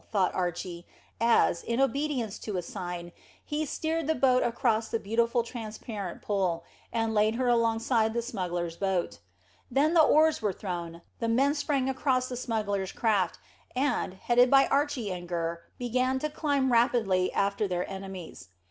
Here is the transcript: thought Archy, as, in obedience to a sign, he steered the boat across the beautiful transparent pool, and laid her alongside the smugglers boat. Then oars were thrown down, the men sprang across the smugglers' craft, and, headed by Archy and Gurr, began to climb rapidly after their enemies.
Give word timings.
thought 0.11 0.33
Archy, 0.33 0.87
as, 1.19 1.61
in 1.61 1.79
obedience 1.79 2.39
to 2.39 2.57
a 2.57 2.61
sign, 2.63 3.11
he 3.45 3.67
steered 3.67 4.07
the 4.07 4.15
boat 4.15 4.41
across 4.41 4.89
the 4.89 4.97
beautiful 4.99 5.43
transparent 5.43 6.23
pool, 6.23 6.63
and 6.91 7.13
laid 7.13 7.35
her 7.35 7.47
alongside 7.47 8.15
the 8.15 8.21
smugglers 8.23 8.75
boat. 8.75 9.19
Then 9.69 9.95
oars 9.95 10.41
were 10.41 10.53
thrown 10.53 10.93
down, 10.93 11.01
the 11.19 11.27
men 11.29 11.53
sprang 11.53 11.87
across 11.87 12.29
the 12.29 12.35
smugglers' 12.37 12.91
craft, 12.93 13.37
and, 13.75 14.15
headed 14.15 14.49
by 14.49 14.65
Archy 14.69 15.11
and 15.11 15.29
Gurr, 15.29 15.61
began 15.77 16.17
to 16.17 16.31
climb 16.31 16.71
rapidly 16.71 17.31
after 17.31 17.67
their 17.67 17.87
enemies. 17.87 18.47